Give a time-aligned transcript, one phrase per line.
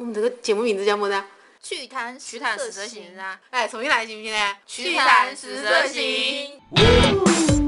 [0.00, 1.22] 我们这个节目名字叫么子？
[1.62, 3.38] 趣谈趣谈十色行啊！
[3.50, 4.56] 哎，重新来行不行呢？
[4.66, 7.59] 趣谈十色行。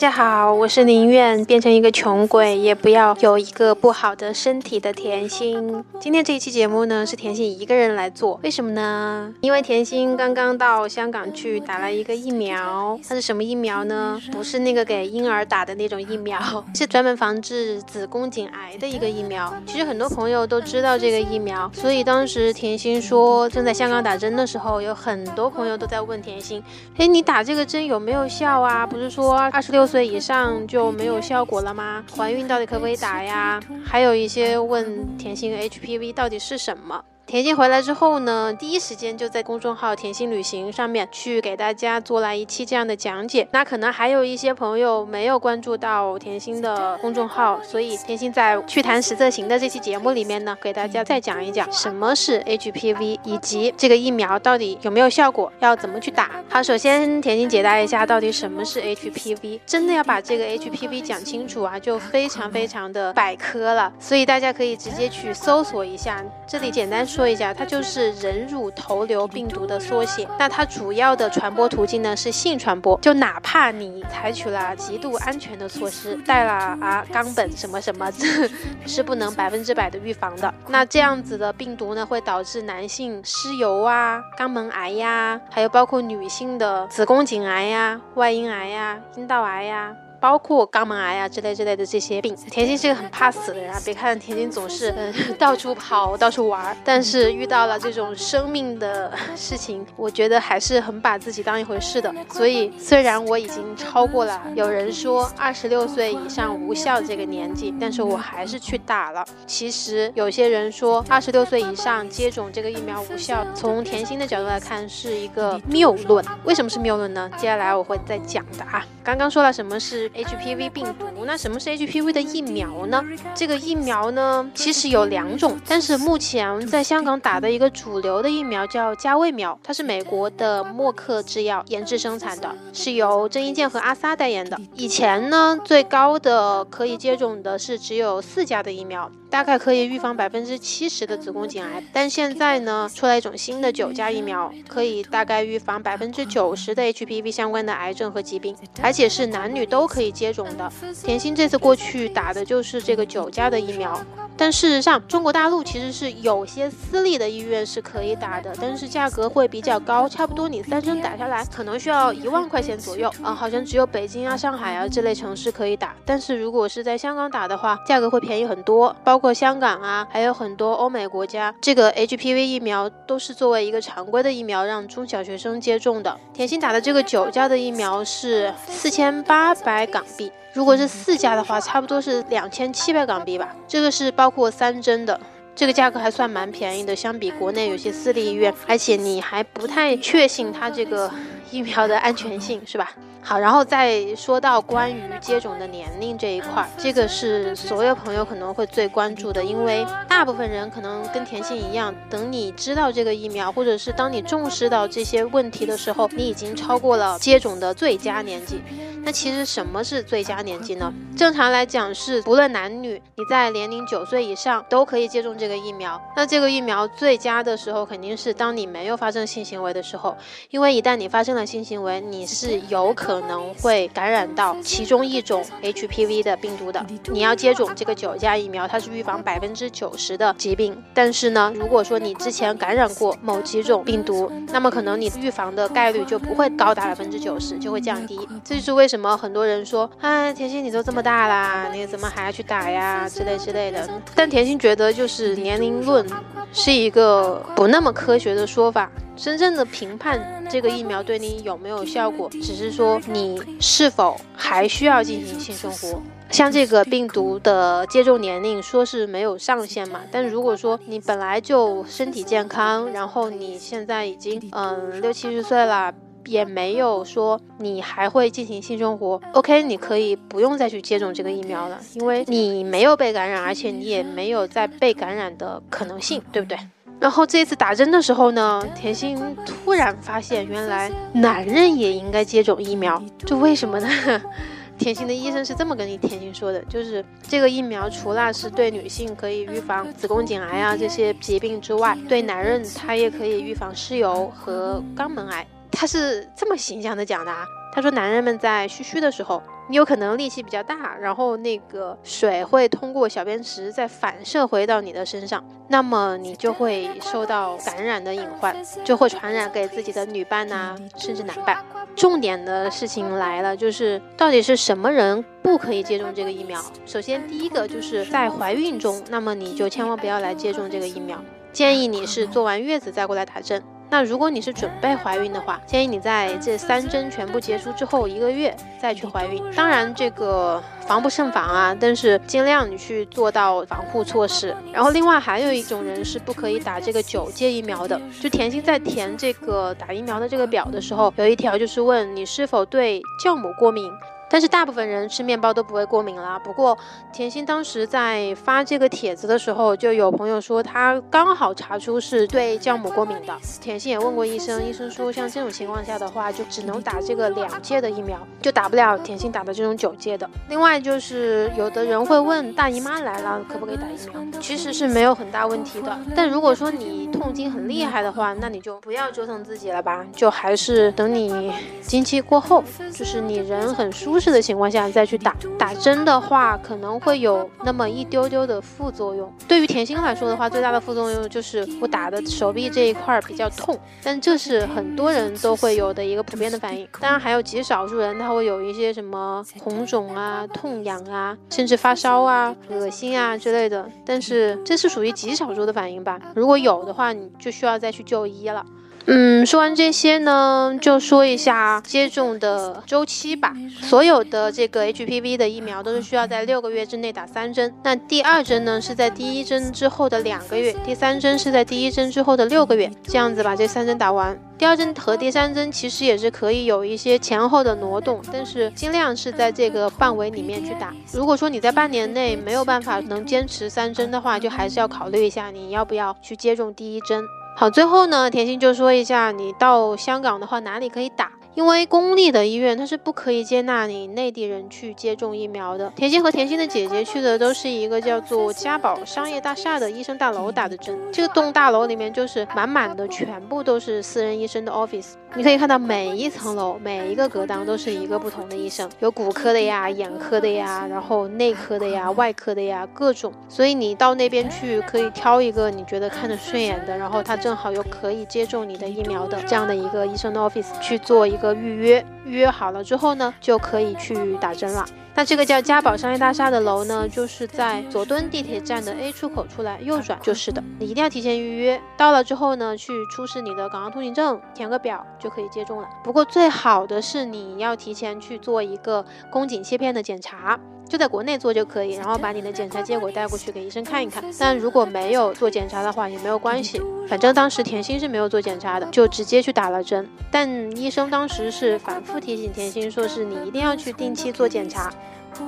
[0.00, 5.84] 大家好，我是宁愿变成一个穷鬼，也不要有一个不好的身体的甜心。
[6.00, 9.30] 今天这一期节目呢，是甜心一个人来做，为什么呢？
[9.42, 14.18] 因为甜心刚刚到香港去打了一个疫苗，它是什么疫苗呢？
[14.32, 16.40] 不是那个给婴儿打的那种疫苗，
[16.74, 19.52] 是专门防治子宫颈癌的一个疫苗。
[19.66, 26.62] 其实很多朋友都知道这个疫苗，所以当时甜心说正在香港打针的时候，有很多朋友都在问甜心
[26.96, 28.86] ：“哎，你打这个针有没有效啊？
[28.86, 32.04] 不是说二十六岁以上就没有效果了吗？
[32.16, 37.04] 怀孕到底可不可以打呀？”还有一些问甜心 HPV 到底是什么。
[37.26, 43.46] 甜心回来之后呢，第一时间就在公众号“甜心旅行”上面去给大家做了一期这样的讲解。
[43.52, 56.30] 那可能还有一些朋友没有关注到甜心的公众号，所以甜心在趣谈实测行的这期节目里面呢，给大家再讲一讲什么是 HPV，以及这个疫苗到底有没有效果，要怎么去打。
[56.48, 59.60] 好，首先甜心解答一下到底什么是 HPV。
[59.64, 66.20] 真的要把这个 HPV 讲清楚啊，就非常非常的百科了，所以大家可以直接去搜索一下。
[66.48, 67.19] 这里简单说。
[67.20, 70.26] 说一下，它就是人乳头瘤病毒的缩写。
[70.38, 78.48] 那它主要的传播途径呢是性传播，就哪怕你采取了极度安全的措施，带了啊冈本什么什么，这
[78.88, 80.54] 是不能百分之百的预防的。
[80.68, 89.94] 那这样子的病毒呢，会导致男性湿疣啊、肛门癌呀，还有包括女性的子宫颈癌呀、外阴癌呀、阴道癌呀。
[90.20, 93.80] 包括肛门癌啊之类之类的这些病，甜心是个很怕死的人啊。
[93.84, 102.14] 别看甜心总是嗯到处跑、到处玩，但是遇到了这种生命的事情，我觉得还是很把自己当一回事的。
[102.30, 109.24] 所以虽然我已经超过了有人说二十六岁以上无效这个年纪，但是我还是去打了。
[109.46, 116.24] 其实有些人说二十六岁以上接种这个疫苗无效，从甜心的角度来看是一个谬论。
[116.44, 117.30] 为什么是谬论呢？
[117.36, 118.84] 接下来我会再讲的啊。
[119.02, 123.02] 刚刚说了什么是 HPV 病毒，那什么是 HPV 的疫苗呢？
[123.34, 134.60] 这个疫苗呢，其实有两种，但是目前在香港打的一个主流的疫苗叫加卫苗，它是美国的默克制药研制生产的，是由郑伊健和阿 sa 代言的。
[134.74, 150.70] 以前呢，最高的可以接种的是只有四价的疫苗，大概可以预防百分之七十的子宫颈癌，但现在呢，出来一种新的九价疫苗，可以大概预防百分之九十的 HPV 相关的癌症和疾病，而且是男女都可以接种的。
[151.02, 153.98] 甜心这次过去打的就是这个九价的疫苗，
[154.36, 176.18] 但事实上，中国大陆其实是有些私立的医院是可以打的，但是价格会比较高，差不多你三针打下来可能需要一万块钱左右啊，好像只有北京啊、上海啊这类城市可以打，但是如果是在香港打的话，价格会便宜很多，包括香港啊，还有很多欧美国家，这个 HPV 疫苗都是作为一个常规的疫苗让中小学生接种的。
[176.32, 180.32] 甜心打的这个九价的疫苗是四千八百港币。
[180.52, 183.54] 如果是四价的话，差不多是两千七百港币吧。
[183.68, 185.20] 这个是包括三针的，
[185.54, 191.08] 这个价格还算蛮便宜的，相比国内有些私立医院，而且你还不太确信它这个
[191.50, 192.92] 疫苗的安全性，是吧？
[193.22, 208.62] 好，然后再说到关于接种的年龄这一块儿，这个是所有朋友可能会最关注的，因为大部分人可能跟甜心一样，等你知道这个疫苗，或者是当你重视到这些问题的时候，你已经超过了接种的最佳年纪。
[209.02, 210.92] 那其实什么是最佳年纪呢？
[211.16, 216.00] 正常来讲是不论男女，你在年龄九岁以上都可以接种这个疫苗。
[216.14, 220.16] 那这个疫苗最佳的时候肯定是当你没有发生性行为的时候，
[220.50, 226.84] 因为一旦你发生了性行为，你是有可能会感染到其中一种 HPV 的病毒的。
[227.06, 230.76] 你要接种这个九价疫苗，它是预防百分之九十的疾病。
[230.94, 238.18] 但是呢，如果说你之前感染过某几种病毒，那么可能你预防的概率就不会高达百分之九十，就会降低。
[238.44, 243.08] 这就是为什么很多人说，哎，甜心你都这么大啦，你怎么还要去打呀？
[243.08, 243.88] 之类之类的。
[244.14, 246.06] 但甜心觉得，就是年龄论
[246.52, 248.90] 是一个不那么科学的说法。
[249.20, 256.00] 真正的评判这个疫苗对你有没有效果，只是说你是否还需要进行性生活。
[256.30, 265.92] 像这个病毒的接种年龄说是没有上限嘛，但如果说你本来就身体健康，然后你现在已经嗯六七十岁了。
[266.26, 276.58] 也没有说你还会进行性生活，OK，你可以不用再去接种这个疫苗了，因为你没有被感染，而且你也没有再被感染的可能性，对不对？
[277.00, 283.88] 然后这次打针的时候呢，甜心突然发现，原来男人也应该接种疫苗，这为什么呢？
[284.76, 295.46] 甜心的医生是这么跟你甜心说的，就是这个疫苗除了是对女性可以预防子宫颈癌啊这些疾病之外，对男人他也可以预防湿疣和肛门癌。
[295.70, 299.42] 他是这么形象的讲的啊，他说男人们在嘘嘘的时候。
[299.68, 308.52] 你有可能力气比较大，然后那个水会通过小便池再反射回到你的身上，那么你就会受到感染的隐患，
[308.84, 311.64] 就会传染给自己的女伴呐，甚至男伴。
[311.94, 316.60] 重点的事情来了，就是到底是什么人不可以接种这个疫苗？
[316.84, 321.16] 首先，第一个就是在怀孕中，那么你就千万不要来接种这个疫苗，
[321.52, 323.62] 建议你是做完月子再过来打针。
[323.90, 329.42] 那如果你是准备怀孕的话，建议你在这三针全部结束之后一个月再去怀孕。
[329.56, 334.56] 当然，这个防不胜防啊，但是尽量你去做到防护措施。
[334.72, 338.00] 然后，另外还有一种人是不可以打这个九价疫苗的。
[338.20, 343.90] 就甜心在填这个打疫苗的这个表的时候，有一条就是问你是否对酵母过敏。
[344.30, 346.38] 但是大部分人吃面包都不会过敏啦。
[346.38, 346.78] 不过
[347.12, 353.36] 甜心当时在发这个帖子的时候，就有朋友说他刚好查出是对酵母过敏的。
[353.60, 360.30] 甜心也问过医生，医生说像这种情况下的话，就只能打这个两届的疫苗，就打不了甜心打的这种九届的。
[360.48, 365.98] 另外就是有的人会问大姨妈来了可不可以打疫苗，其实是没有很大问题的。
[366.14, 372.62] 但如果说你痛经很厉害的话，那你就不要折腾自己了吧，就还是等你经期过后，
[372.92, 374.19] 就是你人很舒。
[374.20, 379.32] 适的情况下再去打打针的话，可能会有那么一丢丢的副作用。
[379.48, 386.86] 对于甜心来说的话，最大的副作用就是我打的手臂这一块比较痛，但这是很多人都会有的一个普遍的反应。
[387.00, 396.20] 当然还有极少数人他会有一些什么红肿啊、痛痒啊，甚至发烧啊、恶心啊之类的，但是这是属于极少数的反应吧。
[396.34, 398.64] 如果有的话，你就需要再去就医了。
[399.06, 403.52] 嗯，说完这些呢，就说一下接种的周期吧。
[403.80, 407.74] 所有的这个 HPV 的疫苗都是需要在六个月之内打三针。
[407.82, 412.90] 那第二针呢，是在第一针之后的两个月；第三针是在第一针之后的六个月。
[413.02, 414.38] 这样子把这三针打完。
[414.58, 420.94] 第二针和第三针其实也是可以有一些前后的挪动，但是尽量是在这个范围里面去打。
[421.12, 427.24] 如果说你在半年内没有办法能坚持三针的话，就还是要考虑一下你要不要去接种第一针。
[427.60, 431.30] 好，最后呢，甜心就说一下，你到香港的话，哪里可以打？
[431.54, 435.90] 因为公立的医院它是不可以接纳你内地人去接种疫苗的。
[435.90, 440.98] 甜心和甜心的姐姐去的都是一个叫做嘉宝商业大厦的医生大楼打的针。
[441.12, 445.12] 这个栋大楼里面就是满满的，全部都是私人医生的 office。
[445.34, 453.32] 你可以看到每一层楼每一个隔档都是一个不同的医生，有骨科的呀、眼科的呀，然后内科的呀、外科的呀，各种。
[453.48, 461.40] 所以你到那边去可以挑一个你觉得看着顺眼的，然后他正好又可以接种你的疫苗的这样的一个医生的 office 去做一。
[461.40, 464.84] 个预约预约好了之后呢，就可以去打针了。
[465.20, 470.64] 那这个叫嘉宝商业大厦的楼呢，就是在佐敦地铁站的 A 出口出来右转就是的。
[470.78, 475.86] 你一定要提前预约，到了之后呢，去出示你的港澳通行证，填个表就可以接种了。
[476.02, 480.58] 不过最好的是你要提前去做一个宫颈切片的检查。
[480.90, 484.24] 就在国内做就可以，然后把你的检查结果带过去给医生看一看。
[484.36, 490.04] 但如果没有做检查的话也没有关系，反正当时甜心是没有做检查的，就直接去打了针。
[490.32, 494.92] 但医生当时是反复提醒甜心，说是你一定要去定期做检查。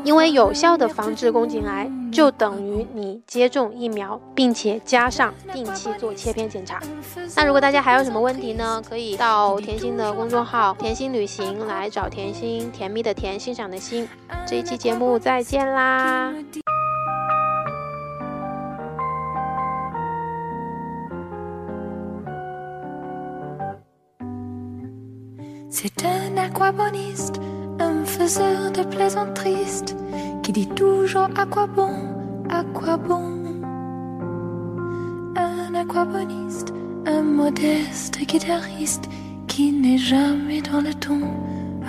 [0.04, 6.80] 因为有效的防治宫颈癌，就等于你接种疫苗，并且加上定期做切片检查。
[7.36, 8.82] 那如果大家还有什么问题呢？
[8.88, 14.08] 可以到甜心的公众号“甜心旅行”来找甜心，甜蜜的甜，欣赏的欣。
[14.46, 16.32] 这一期节目再见啦
[26.74, 27.51] ！un
[28.18, 29.96] faiseur de plaisantes tristes
[30.42, 31.94] qui dit toujours à quoi bon,
[32.50, 33.28] à quoi bon.
[35.36, 36.74] Un aquaboniste,
[37.06, 39.08] un modeste guitariste
[39.48, 41.20] qui n'est jamais dans le ton,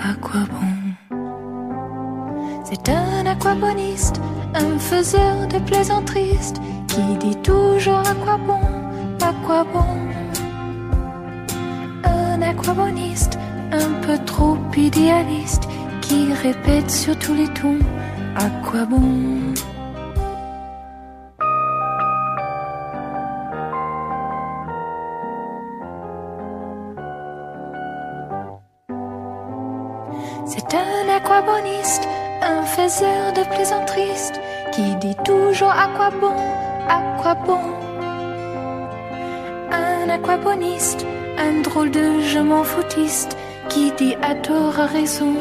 [0.10, 1.18] à quoi bon.
[2.64, 4.22] C'est un aquaboniste,
[4.56, 8.66] un faiseur de plaisantes tristes qui dit toujours à quoi bon,
[9.22, 9.94] à quoi bon.
[12.06, 13.38] Un aquaboniste,
[13.74, 15.68] un peu trop idéaliste
[16.04, 17.80] qui répète sur tous les tons
[18.36, 19.02] à quoi bon?
[30.46, 32.08] C'est un aquaboniste,
[32.42, 34.32] un faiseur de plaisanteries
[34.72, 36.36] qui dit toujours à quoi bon,
[36.88, 37.60] à quoi bon?
[39.72, 41.06] un aquaponiste,
[41.38, 43.38] un drôle de je m'en foutiste
[43.70, 45.36] qui dit à tort à raison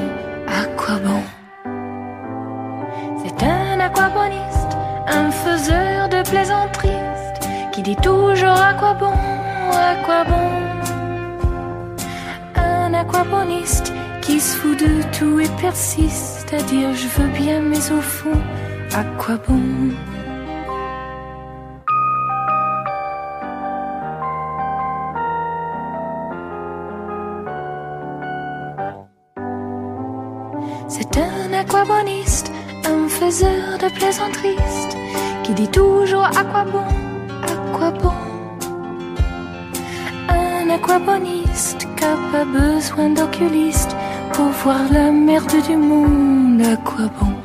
[0.52, 1.23] à quoi bon
[3.23, 4.73] C'est un aquaponiste,
[5.09, 6.88] un faiseur de plaisanteries
[7.73, 10.49] qui dit toujours à quoi bon, à quoi bon
[12.56, 17.90] Un aquaponiste qui se fout de tout et persiste à dire je veux bien mais
[17.90, 18.38] au fond
[18.94, 19.61] à quoi bon
[30.94, 32.52] C'est un aquaboniste,
[32.84, 34.58] un faiseur de plaisanteries
[35.42, 36.84] qui dit toujours à quoi bon,
[37.42, 38.12] à quoi bon.
[40.28, 43.96] Un aquaboniste qui n'a pas besoin d'oculiste
[44.34, 47.37] pour voir la merde du monde, à quoi bon.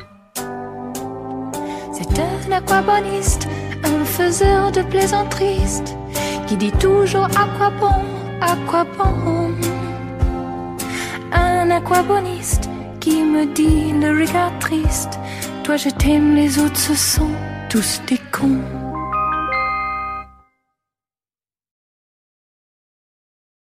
[1.90, 3.48] C'est un aquaboniste,
[3.82, 5.82] un faiseur de plaisanteries
[6.46, 8.02] qui dit toujours à quoi bon,
[8.42, 9.52] à quoi bon.
[11.32, 12.68] Un aquaboniste
[13.16, 15.18] me dit le regard triste.
[15.64, 17.30] Toi je t'aime, les autres ce sont
[17.68, 18.77] tous des cons